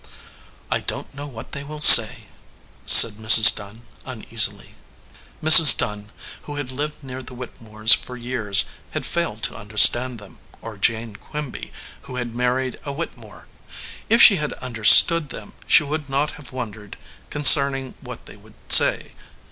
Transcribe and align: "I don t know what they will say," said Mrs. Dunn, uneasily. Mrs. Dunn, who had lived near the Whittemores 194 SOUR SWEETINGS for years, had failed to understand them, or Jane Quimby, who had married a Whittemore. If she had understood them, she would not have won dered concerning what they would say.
"I 0.71 0.79
don 0.79 1.03
t 1.03 1.09
know 1.15 1.27
what 1.27 1.51
they 1.51 1.63
will 1.63 1.79
say," 1.79 2.23
said 2.87 3.17
Mrs. 3.19 3.53
Dunn, 3.55 3.85
uneasily. 4.03 4.73
Mrs. 5.43 5.77
Dunn, 5.77 6.09
who 6.41 6.55
had 6.55 6.71
lived 6.71 7.03
near 7.03 7.21
the 7.21 7.35
Whittemores 7.35 7.95
194 7.95 7.95
SOUR 7.95 8.07
SWEETINGS 8.07 8.07
for 8.07 8.17
years, 8.17 8.65
had 8.89 9.05
failed 9.05 9.43
to 9.43 9.55
understand 9.55 10.17
them, 10.17 10.39
or 10.59 10.77
Jane 10.77 11.17
Quimby, 11.17 11.71
who 12.05 12.15
had 12.15 12.33
married 12.33 12.79
a 12.83 12.91
Whittemore. 12.91 13.45
If 14.09 14.23
she 14.23 14.37
had 14.37 14.53
understood 14.53 15.29
them, 15.29 15.53
she 15.67 15.83
would 15.83 16.09
not 16.09 16.31
have 16.31 16.51
won 16.51 16.73
dered 16.73 16.95
concerning 17.29 17.93
what 18.01 18.25
they 18.25 18.37
would 18.37 18.55
say. 18.69 19.11